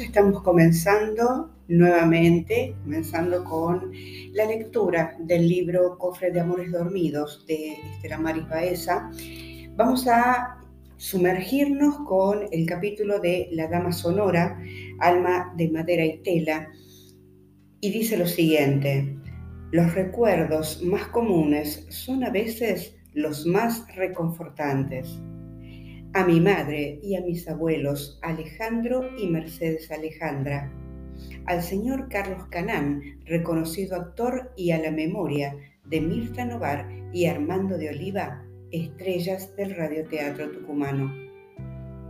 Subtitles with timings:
[0.00, 3.92] estamos comenzando nuevamente, comenzando con
[4.32, 9.10] la lectura del libro Cofre de Amores Dormidos de Estela Maris Baeza.
[9.76, 10.58] Vamos a
[10.96, 14.60] sumergirnos con el capítulo de La Dama Sonora,
[15.00, 16.68] Alma de Madera y Tela,
[17.80, 19.16] y dice lo siguiente,
[19.72, 25.18] los recuerdos más comunes son a veces los más reconfortantes
[26.14, 30.72] a mi madre y a mis abuelos Alejandro y Mercedes Alejandra,
[31.46, 37.76] al señor Carlos Canán, reconocido actor, y a la memoria de Mirta Novar y Armando
[37.76, 41.12] de Oliva, estrellas del radioteatro tucumano,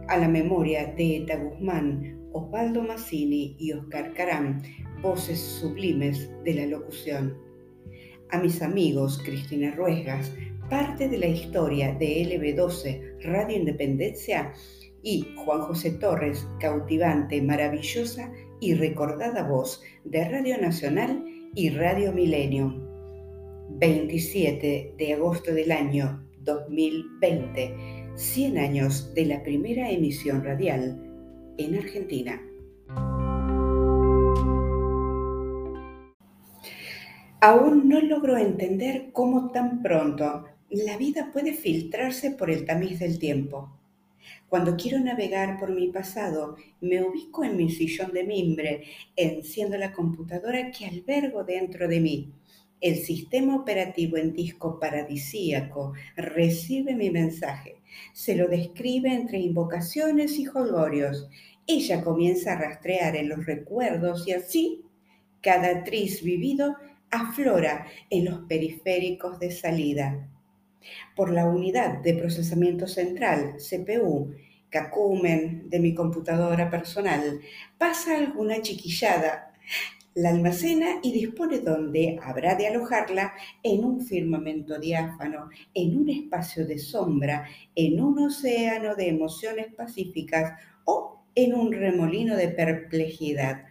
[0.09, 4.63] a la memoria de Eta Guzmán, Osvaldo Massini y Oscar Carán,
[5.03, 7.37] voces sublimes de la locución,
[8.31, 10.33] a mis amigos Cristina Ruesgas,
[10.69, 14.53] parte de la historia de LB12 Radio Independencia
[15.03, 18.31] y Juan José Torres, cautivante, maravillosa
[18.61, 21.25] y recordada voz de Radio Nacional
[21.55, 22.75] y Radio Milenio.
[23.71, 27.75] 27 de agosto del año 2020,
[28.15, 31.01] 100 años de la primera emisión radial
[31.57, 32.43] en Argentina.
[37.41, 43.19] Aún no logro entender cómo tan pronto la vida puede filtrarse por el tamiz del
[43.19, 43.71] tiempo.
[44.51, 48.85] Cuando quiero navegar por mi pasado, me ubico en mi sillón de mimbre,
[49.17, 52.33] enciendo la computadora que albergo dentro de mí.
[52.83, 57.77] El sistema operativo en disco paradisíaco recibe mi mensaje,
[58.13, 61.29] se lo describe entre invocaciones y jolgorios.
[61.67, 64.83] Ella comienza a rastrear en los recuerdos y así
[65.41, 66.77] cada tris vivido
[67.11, 70.29] aflora en los periféricos de salida
[71.17, 74.35] por la unidad de procesamiento central, CPU,
[74.71, 77.41] cacumen de mi computadora personal,
[77.79, 79.53] pasa alguna chiquillada,
[80.15, 86.67] la almacena y dispone donde habrá de alojarla en un firmamento diáfano, en un espacio
[86.67, 93.67] de sombra, en un océano de emociones pacíficas o en un remolino de perplejidad.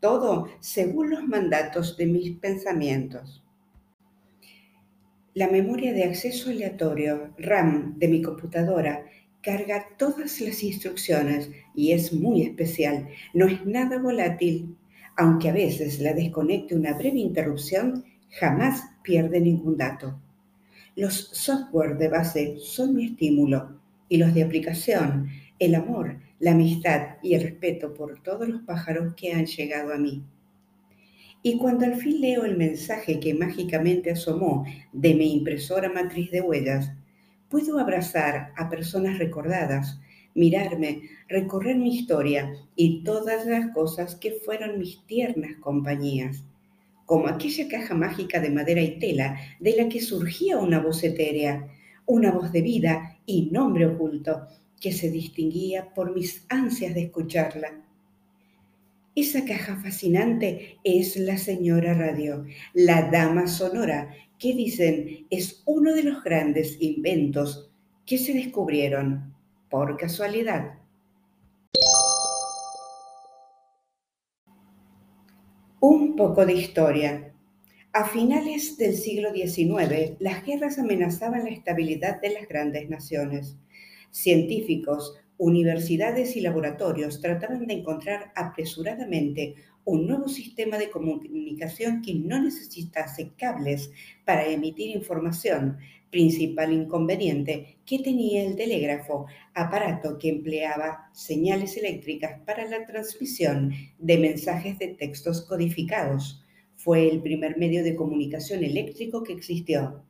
[0.00, 3.44] Todo según los mandatos de mis pensamientos.
[5.32, 9.04] La memoria de acceso aleatorio, RAM, de mi computadora,
[9.40, 13.08] carga todas las instrucciones y es muy especial.
[13.32, 14.76] No es nada volátil.
[15.16, 18.04] Aunque a veces la desconecte una breve interrupción,
[18.40, 20.20] jamás pierde ningún dato.
[20.96, 25.28] Los software de base son mi estímulo y los de aplicación,
[25.60, 29.98] el amor, la amistad y el respeto por todos los pájaros que han llegado a
[29.98, 30.24] mí.
[31.42, 36.42] Y cuando al fin leo el mensaje que mágicamente asomó de mi impresora matriz de
[36.42, 36.92] huellas,
[37.48, 39.98] puedo abrazar a personas recordadas,
[40.34, 46.44] mirarme, recorrer mi historia y todas las cosas que fueron mis tiernas compañías,
[47.06, 51.68] como aquella caja mágica de madera y tela de la que surgía una voz etérea,
[52.04, 54.46] una voz de vida y nombre oculto
[54.78, 57.82] que se distinguía por mis ansias de escucharla
[59.20, 66.04] esa caja fascinante es la señora radio, la dama sonora, que dicen es uno de
[66.04, 67.70] los grandes inventos
[68.06, 69.34] que se descubrieron
[69.68, 70.78] por casualidad.
[75.80, 77.34] Un poco de historia.
[77.92, 83.56] A finales del siglo XIX, las guerras amenazaban la estabilidad de las grandes naciones.
[84.10, 89.54] Científicos, universidades y laboratorios trataban de encontrar apresuradamente
[89.86, 93.90] un nuevo sistema de comunicación que no necesitase cables
[94.26, 95.78] para emitir información,
[96.10, 104.18] principal inconveniente que tenía el telégrafo, aparato que empleaba señales eléctricas para la transmisión de
[104.18, 106.44] mensajes de textos codificados.
[106.76, 110.04] Fue el primer medio de comunicación eléctrico que existió.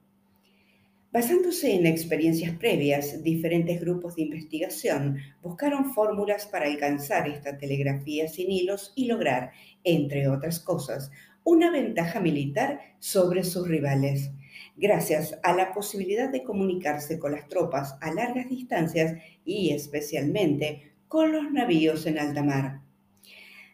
[1.13, 8.53] Basándose en experiencias previas, diferentes grupos de investigación buscaron fórmulas para alcanzar esta telegrafía sin
[8.53, 9.51] hilos y lograr,
[9.83, 11.11] entre otras cosas,
[11.43, 14.31] una ventaja militar sobre sus rivales,
[14.77, 21.33] gracias a la posibilidad de comunicarse con las tropas a largas distancias y especialmente con
[21.33, 22.83] los navíos en alta mar.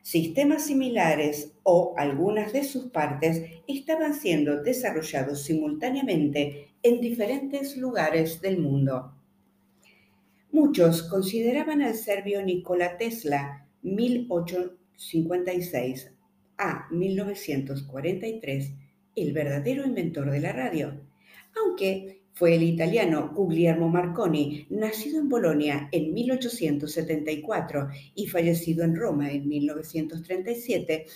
[0.00, 8.58] Sistemas similares o algunas de sus partes estaban siendo desarrollados simultáneamente en diferentes lugares del
[8.58, 9.12] mundo.
[10.52, 16.12] Muchos consideraban al serbio Nikola Tesla 1856
[16.58, 18.72] a 1943
[19.16, 21.00] el verdadero inventor de la radio,
[21.56, 29.32] aunque fue el italiano Guglielmo Marconi, nacido en Bolonia en 1874 y fallecido en Roma
[29.32, 31.06] en 1937,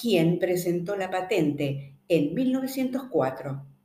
[0.00, 3.75] quien presentó la patente en 1904.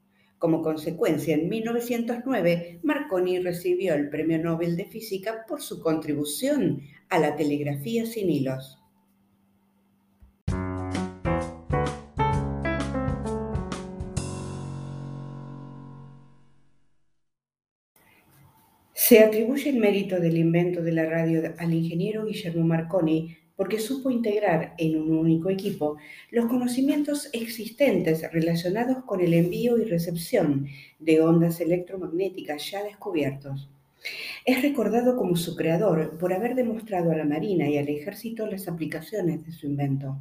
[0.41, 7.19] Como consecuencia, en 1909, Marconi recibió el Premio Nobel de Física por su contribución a
[7.19, 8.79] la telegrafía sin hilos.
[18.93, 24.09] Se atribuye el mérito del invento de la radio al ingeniero Guillermo Marconi porque supo
[24.09, 25.97] integrar en un único equipo
[26.31, 30.65] los conocimientos existentes relacionados con el envío y recepción
[30.97, 33.69] de ondas electromagnéticas ya descubiertos.
[34.47, 38.67] Es recordado como su creador por haber demostrado a la Marina y al Ejército las
[38.67, 40.17] aplicaciones de su invento.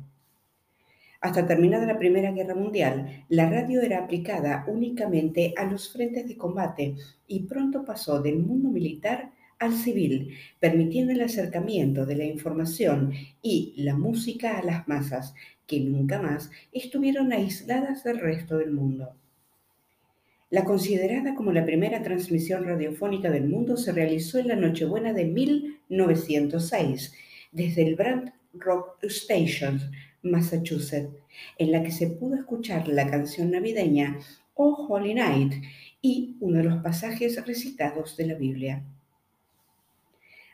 [1.22, 6.36] Hasta terminada la Primera Guerra Mundial, la radio era aplicada únicamente a los frentes de
[6.36, 6.94] combate
[7.26, 13.12] y pronto pasó del mundo militar al civil, permitiendo el acercamiento de la información
[13.42, 15.34] y la música a las masas,
[15.66, 19.14] que nunca más estuvieron aisladas del resto del mundo.
[20.48, 25.26] La considerada como la primera transmisión radiofónica del mundo se realizó en la Nochebuena de
[25.26, 27.14] 1906,
[27.52, 29.80] desde el Brand Rock Station,
[30.22, 31.14] Massachusetts,
[31.58, 34.18] en la que se pudo escuchar la canción navideña
[34.54, 35.52] Oh Holy Night
[36.02, 38.82] y uno de los pasajes recitados de la Biblia.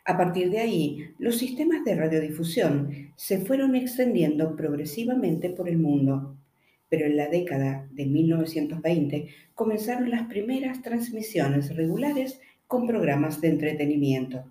[0.09, 6.37] A partir de ahí, los sistemas de radiodifusión se fueron extendiendo progresivamente por el mundo,
[6.89, 9.27] pero en la década de 1920
[9.57, 14.45] comenzaron las primeras transmisiones regulares con programas de entretenimiento.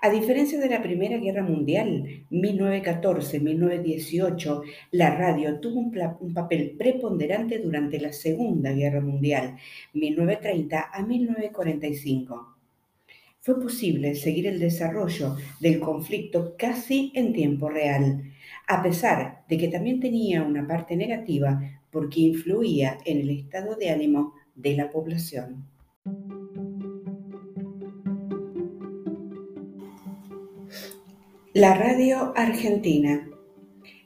[0.00, 5.92] A diferencia de la Primera Guerra Mundial, 1914-1918, la radio tuvo un,
[6.34, 9.54] papel preponderante durante la Segunda Guerra Mundial,
[9.92, 12.53] 1930 a 1945.
[13.44, 18.22] Fue posible seguir el desarrollo del conflicto casi en tiempo real,
[18.66, 21.60] a pesar de que también tenía una parte negativa
[21.90, 25.66] porque influía en el estado de ánimo de la población.
[31.52, 33.28] La radio argentina.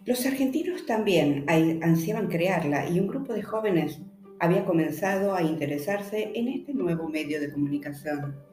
[0.04, 1.44] Los argentinos también
[1.80, 4.00] ansiaban crearla y un grupo de jóvenes
[4.40, 8.48] había comenzado a interesarse en este nuevo medio de comunicación.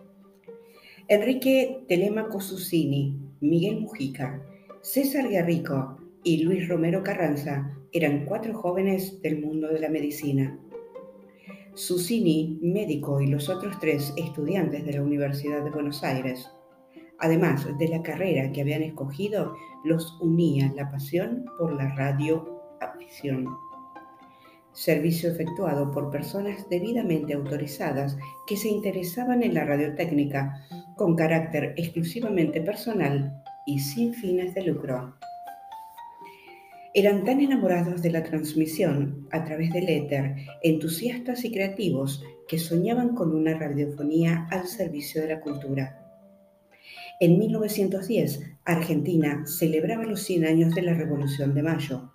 [1.08, 4.42] Enrique Telemaco Susini, Miguel Mujica,
[4.82, 10.60] César Guerrico y Luis Romero Carranza eran cuatro jóvenes del mundo de la medicina.
[11.74, 16.50] Susini, médico, y los otros tres estudiantes de la Universidad de Buenos Aires
[17.20, 23.48] Además de la carrera que habían escogido, los unía la pasión por la radioafición.
[24.76, 30.68] Servicio efectuado por personas debidamente autorizadas que se interesaban en la radiotécnica
[30.98, 35.16] con carácter exclusivamente personal y sin fines de lucro.
[36.94, 43.16] Eran tan enamorados de la transmisión a través del éter, entusiastas y creativos, que soñaban
[43.16, 46.02] con una radiofonía al servicio de la cultura.
[47.20, 52.12] En 1910, Argentina celebraba los 100 años de la Revolución de Mayo.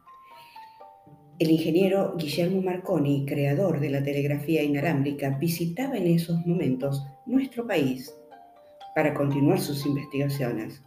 [1.41, 8.15] El ingeniero Guillermo Marconi, creador de la telegrafía inalámbrica, visitaba en esos momentos nuestro país
[8.94, 10.82] para continuar sus investigaciones.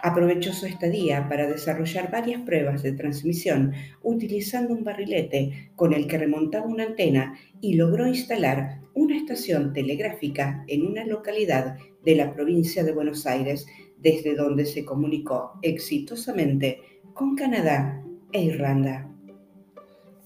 [0.00, 6.16] Aprovechó su estadía para desarrollar varias pruebas de transmisión utilizando un barrilete con el que
[6.16, 12.82] remontaba una antena y logró instalar una estación telegráfica en una localidad de la provincia
[12.82, 13.66] de Buenos Aires,
[13.98, 16.80] desde donde se comunicó exitosamente
[17.12, 19.07] con Canadá e Irlanda.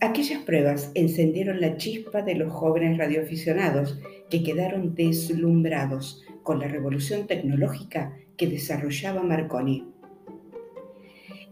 [0.03, 7.29] Aquellas pruebas encendieron la chispa de los jóvenes radioaficionados que quedaron deslumbrados con la revolución
[7.29, 9.87] tecnológica que desarrollaba Marconi.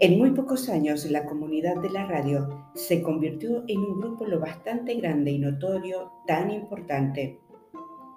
[0.00, 4.40] En muy pocos años la comunidad de la radio se convirtió en un grupo lo
[4.40, 7.38] bastante grande y notorio, tan importante,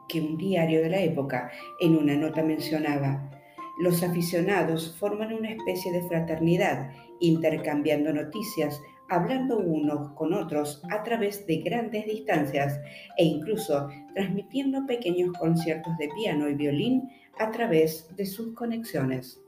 [0.09, 3.29] que un diario de la época en una nota mencionaba,
[3.77, 11.45] los aficionados forman una especie de fraternidad, intercambiando noticias, hablando unos con otros a través
[11.45, 12.79] de grandes distancias
[13.17, 19.39] e incluso transmitiendo pequeños conciertos de piano y violín a través de sus conexiones.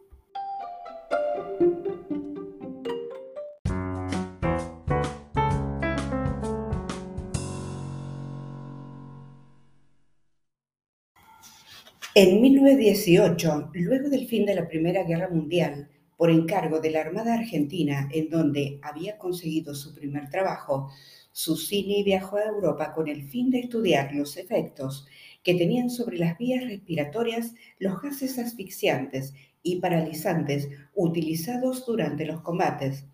[12.17, 17.33] En 1918, luego del fin de la Primera Guerra Mundial, por encargo de la Armada
[17.33, 20.89] Argentina, en donde había conseguido su primer trabajo,
[21.31, 25.05] Susini viajó a Europa con el fin de estudiar los efectos
[25.43, 33.05] que tenían sobre las vías respiratorias los gases asfixiantes y paralizantes utilizados durante los combates.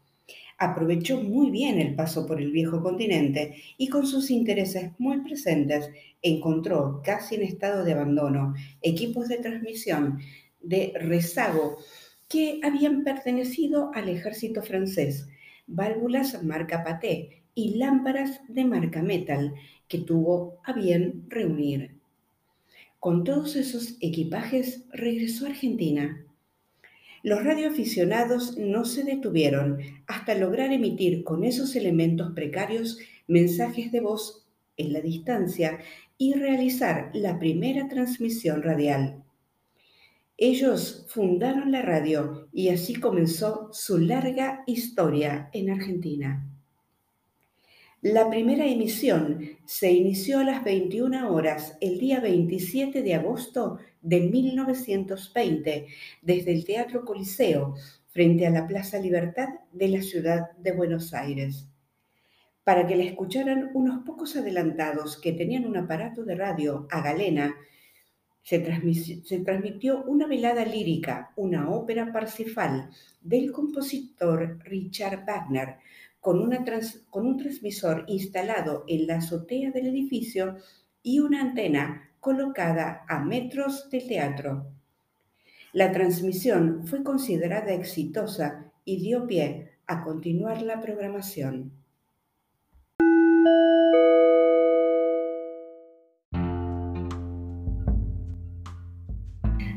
[0.58, 5.90] Aprovechó muy bien el paso por el viejo continente y con sus intereses muy presentes
[6.22, 10.20] encontró, casi en estado de abandono, equipos de transmisión
[10.62, 11.80] de rezago
[12.32, 15.28] que habían pertenecido al ejército francés,
[15.68, 19.54] válvulas marca Paté y lámparas de marca Metal
[19.90, 21.92] que tuvo a bien reunir.
[23.00, 26.26] Con todos esos equipajes regresó a Argentina.
[27.22, 32.98] Los radioaficionados no se detuvieron hasta lograr emitir con esos elementos precarios
[33.28, 34.48] mensajes de voz
[34.78, 35.80] en la distancia
[36.18, 39.22] y realizar la primera transmisión radial.
[40.44, 46.50] Ellos fundaron la radio y así comenzó su larga historia en Argentina.
[48.02, 54.22] La primera emisión se inició a las 21 horas el día 27 de agosto de
[54.22, 55.86] 1920
[56.24, 57.76] desde el Teatro Coliseo
[58.08, 61.68] frente a la Plaza Libertad de la ciudad de Buenos Aires.
[62.64, 67.56] Para que la escucharan unos pocos adelantados que tenían un aparato de radio a galena,
[68.44, 72.90] se transmitió, una velada lírica, una ópera parsifal
[73.22, 75.78] del compositor Richard Wagner,
[76.20, 80.58] con, un transmisor instalado en la azotea del edificio
[81.02, 84.68] y una antena colocada a metros del teatro.
[85.74, 91.72] La transmisión fue considerada exitosa y dio pie a continuar la programación.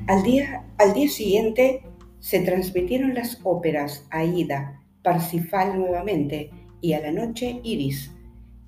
[0.06, 1.80] Al día, al día siguiente
[2.20, 6.50] se transmitieron las óperas Aida, Parsifal nuevamente
[6.82, 8.12] y a la noche Iris.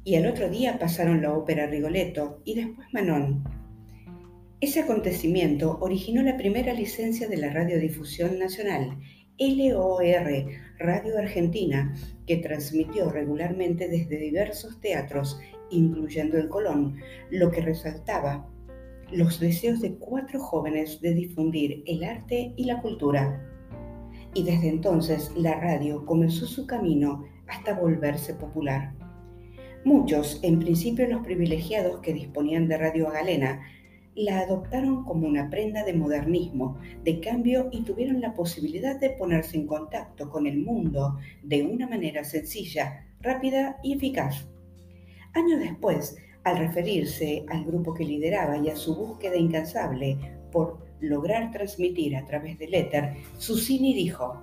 [0.03, 3.45] Y al otro día pasaron la ópera Rigoletto y después Manon.
[4.63, 8.97] Ese acontecimiento originó la primera licencia de la Radiodifusión Nacional,
[9.39, 10.03] LOR,
[10.79, 11.95] Radio Argentina,
[12.27, 15.39] que transmitió regularmente desde diversos teatros,
[15.69, 16.97] incluyendo el Colón,
[17.31, 18.49] lo que resaltaba
[19.13, 23.47] los deseos de cuatro jóvenes de difundir el arte y la cultura
[24.37, 28.93] y desde entonces la radio comenzó su camino hasta volverse popular.
[29.83, 33.63] Muchos, en principio los privilegiados que disponían de Radio Galena,
[34.15, 39.57] la adoptaron como una prenda de modernismo, de cambio y tuvieron la posibilidad de ponerse
[39.57, 44.47] en contacto con el mundo de una manera sencilla, rápida y eficaz.
[45.33, 50.17] Años después, al referirse al grupo que lideraba y a su búsqueda incansable
[50.53, 54.41] por lograr transmitir a través del éter, Susini dijo,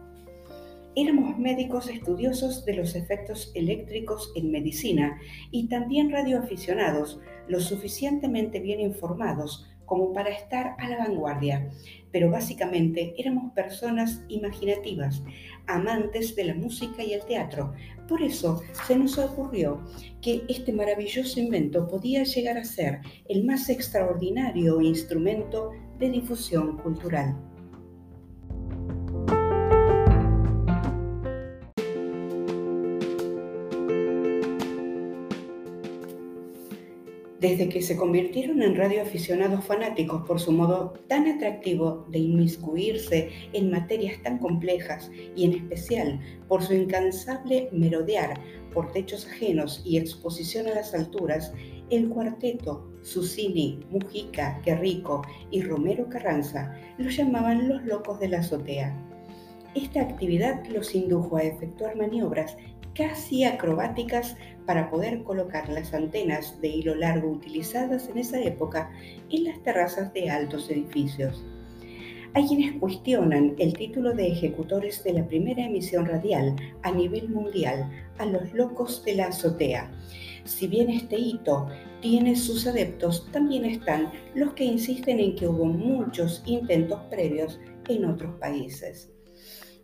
[0.95, 5.17] Éramos médicos estudiosos de los efectos eléctricos en medicina
[5.49, 11.69] y también radioaficionados, lo suficientemente bien informados como para estar a la vanguardia,
[12.11, 15.21] pero básicamente éramos personas imaginativas,
[15.67, 17.75] amantes de la música y el teatro.
[18.09, 19.83] Por eso se nos ocurrió
[20.19, 25.69] que este maravilloso invento podía llegar a ser el más extraordinario instrumento
[25.99, 27.52] de difusión cultural.
[37.43, 43.69] Desde que se convirtieron en radioaficionados fanáticos por su modo tan atractivo de inmiscuirse en
[43.69, 48.39] materias tan complejas y en especial por su incansable merodear
[48.73, 51.51] por techos ajenos y exposición a las alturas,
[51.89, 55.21] el cuarteto Susini, Mujica, Querrico
[55.51, 58.97] y Romero Carranza los llamaban los locos de la azotea.
[59.75, 62.55] Esta actividad los indujo a efectuar maniobras
[62.95, 64.35] casi acrobáticas
[64.65, 68.91] para poder colocar las antenas de hilo largo utilizadas en esa época
[69.29, 71.43] en las terrazas de altos edificios.
[72.35, 77.91] Hay quienes cuestionan el título de ejecutores de la primera emisión radial a nivel mundial
[78.17, 79.91] a los locos de la azotea.
[80.43, 81.67] Si bien este hito
[82.01, 88.05] tiene sus adeptos, también están los que insisten en que hubo muchos intentos previos en
[88.05, 89.13] otros países.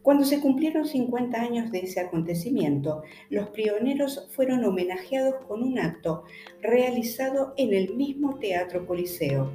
[0.10, 6.24] Cuando se cumplieron 50 años de ese acontecimiento, los pioneros fueron homenajeados con un acto
[6.64, 9.52] realizado en el mismo Teatro Coliseo.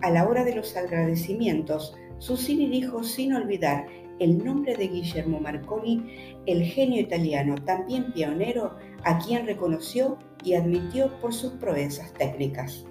[0.00, 3.86] A la hora de los agradecimientos, Susini dijo sin olvidar
[4.18, 11.20] el nombre de Guillermo Marconi, el genio italiano, también pionero, a quien reconoció y admitió
[11.20, 12.86] por sus proezas técnicas.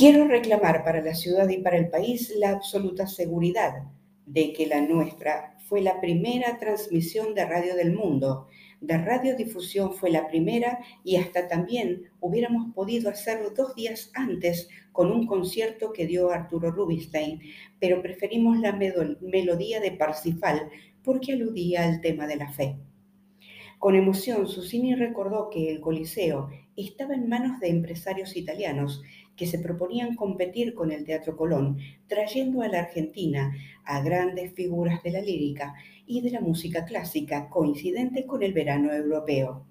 [0.00, 3.82] Quiero reclamar para la ciudad y para el país la absoluta seguridad
[4.24, 8.48] de que la nuestra fue la primera transmisión de radio del mundo.
[8.80, 15.12] De radiodifusión fue la primera y hasta también hubiéramos podido hacerlo dos días antes con
[15.12, 17.38] un concierto que dio Arturo Rubinstein,
[17.78, 20.70] pero preferimos la melodía de Parsifal
[21.04, 22.78] porque aludía al tema de la fe.
[23.78, 29.02] Con emoción, Susini recordó que el Coliseo estaba en manos de empresarios italianos
[29.36, 33.52] que se proponían competir con el Teatro Colón, trayendo a la Argentina
[33.84, 35.74] a grandes figuras de la lírica
[36.06, 39.64] y de la música clásica, coincidente con el verano europeo.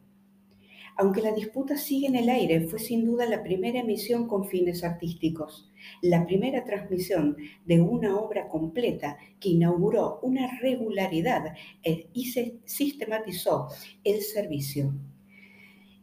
[1.02, 4.84] Aunque la disputa sigue en el aire, fue sin duda la primera emisión con fines
[4.84, 12.58] artísticos, la primera transmisión de una obra completa que inauguró una regularidad eh, y se
[12.66, 13.70] sistematizó
[14.04, 14.94] el servicio.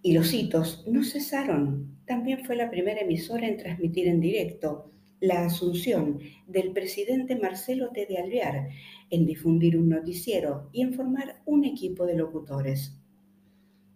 [0.03, 1.99] Y los hitos no cesaron.
[2.07, 8.07] También fue la primera emisora en transmitir en directo la asunción del presidente Marcelo T.
[8.07, 8.69] de Alvear,
[9.11, 12.99] en difundir un noticiero y en formar un equipo de locutores.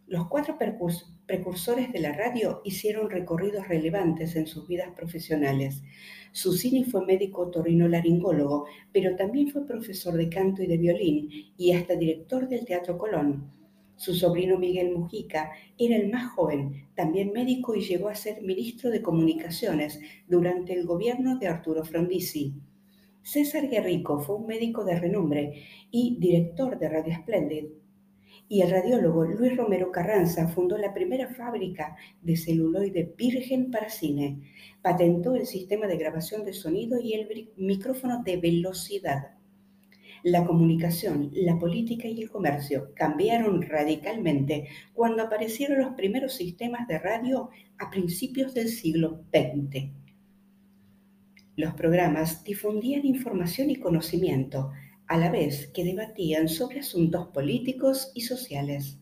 [0.07, 0.59] Los cuatro
[1.27, 5.83] precursores de la radio hicieron recorridos relevantes en sus vidas profesionales.
[6.33, 11.95] Susini fue médico torrino-laringólogo, pero también fue profesor de canto y de violín y hasta
[11.95, 13.60] director del Teatro Colón.
[14.01, 18.89] Su sobrino Miguel Mujica era el más joven, también médico y llegó a ser ministro
[18.89, 22.55] de Comunicaciones durante el gobierno de Arturo Frondizi.
[23.23, 27.67] César Guerrico fue un médico de renombre y director de Radio Splendid
[28.49, 34.41] y el radiólogo Luis Romero Carranza fundó la primera fábrica de celuloide virgen para cine.
[34.81, 39.40] Patentó el sistema de grabación de sonido y el micrófono de velocidad.
[40.23, 46.99] La comunicación, la política y el comercio cambiaron radicalmente cuando aparecieron los primeros sistemas de
[46.99, 47.49] radio
[47.79, 49.91] a principios del siglo XX.
[51.57, 54.73] Los programas difundían información y conocimiento,
[55.07, 58.99] a la vez que debatían sobre asuntos políticos y sociales.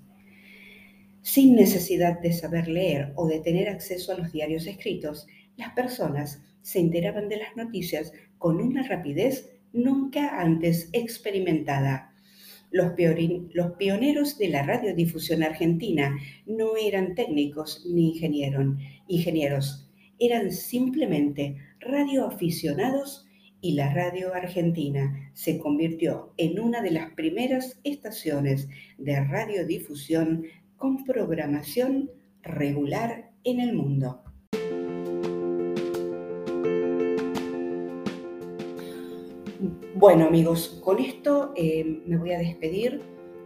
[1.20, 6.42] Sin necesidad de saber leer o de tener acceso a los diarios escritos, las personas
[6.62, 12.14] se enteraban de las noticias con una rapidez nunca antes experimentada.
[12.70, 12.92] Los,
[13.78, 18.14] pioneros de la radiodifusión argentina no eran técnicos ni
[19.08, 23.26] ingenieros, eran simplemente radioaficionados
[23.60, 30.44] y la radio argentina se convirtió en una de las primeras estaciones de radiodifusión
[30.76, 32.10] con programación
[32.42, 34.22] regular en el mundo.
[39.94, 43.00] Bueno amigos, con esto eh, me voy a despedir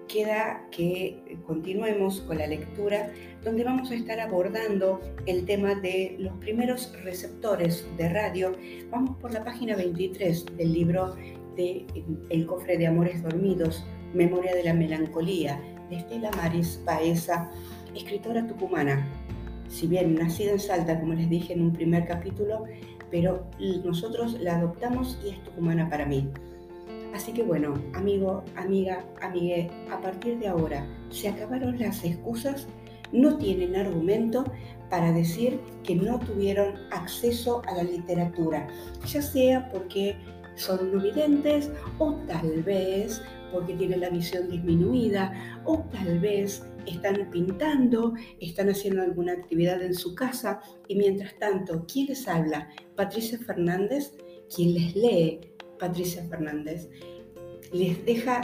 [0.09, 3.13] queda que continuemos con la lectura
[3.45, 8.53] donde vamos a estar abordando el tema de los primeros receptores de radio.
[8.91, 11.15] Vamos por la página 23 del libro
[11.57, 11.87] de
[12.29, 17.51] El cofre de amores dormidos, Memoria de la melancolía, de Estela Maris Paesa,
[17.95, 19.09] escritora tucumana.
[19.69, 22.65] Si bien nacida en Salta, como les dije en un primer capítulo,
[23.13, 23.47] pero
[23.85, 26.29] nosotros la adoptamos y es tucumana para mí.
[27.15, 32.67] Así que bueno, amigo, amiga, amigue, a partir de ahora se acabaron las excusas,
[33.13, 34.45] no tienen argumento
[34.89, 38.67] para decir que no tuvieron acceso a la literatura,
[39.07, 40.17] ya sea porque
[40.55, 41.03] son no
[41.99, 43.23] o tal vez
[43.53, 45.33] porque tienen la visión disminuida
[45.65, 51.85] o tal vez están pintando, están haciendo alguna actividad en su casa y mientras tanto,
[51.91, 52.69] ¿quién les habla?
[52.97, 54.13] Patricia Fernández,
[54.55, 55.41] quien les lee
[55.79, 56.89] Patricia Fernández.
[57.73, 58.43] Les deja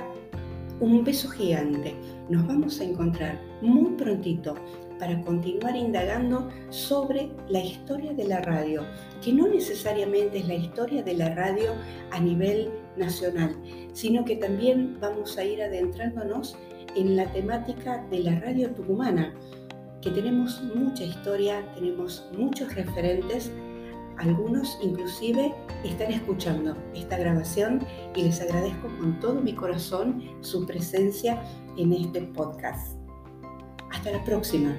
[0.80, 1.94] un beso gigante.
[2.28, 4.54] Nos vamos a encontrar muy prontito
[4.98, 8.84] para continuar indagando sobre la historia de la radio,
[9.22, 11.72] que no necesariamente es la historia de la radio
[12.10, 13.56] a nivel nacional,
[13.92, 16.58] sino que también vamos a ir adentrándonos
[16.98, 19.32] en la temática de la radio tucumana,
[20.00, 23.50] que tenemos mucha historia, tenemos muchos referentes
[24.18, 31.40] algunos inclusive están escuchando esta grabación y les agradezco con todo mi corazón su presencia
[31.76, 32.96] en este podcast.
[33.90, 34.76] Hasta la próxima.